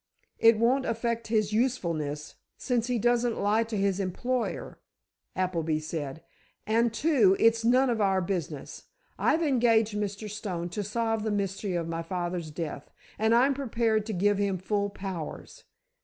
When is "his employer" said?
3.77-4.79